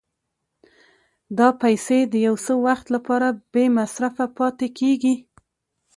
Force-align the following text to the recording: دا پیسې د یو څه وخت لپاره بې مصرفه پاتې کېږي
دا 1.37 1.49
پیسې 1.61 1.99
د 2.07 2.13
یو 2.27 2.35
څه 2.45 2.53
وخت 2.65 2.85
لپاره 2.95 3.27
بې 3.53 3.65
مصرفه 3.77 4.25
پاتې 4.37 4.67
کېږي 4.79 5.15